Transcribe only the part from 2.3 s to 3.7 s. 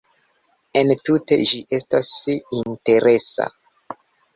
interesa.